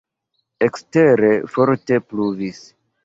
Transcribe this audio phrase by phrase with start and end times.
[0.67, 2.65] Ekstere forte pluvis.